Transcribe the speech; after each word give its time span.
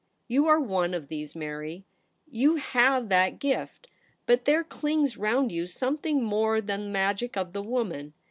You 0.27 0.47
are 0.47 0.59
one 0.59 0.95
of 0.95 1.09
these, 1.09 1.35
Mary. 1.35 1.85
You 2.27 2.55
have 2.55 3.09
that 3.09 3.37
gift; 3.37 3.85
but 4.25 4.45
there 4.45 4.63
clings 4.63 5.15
round 5.15 5.51
you 5.51 5.67
something 5.67 6.23
more 6.23 6.59
than 6.59 6.85
the 6.85 6.89
magic 6.89 7.37
of 7.37 7.53
the 7.53 7.61
woman. 7.61 8.13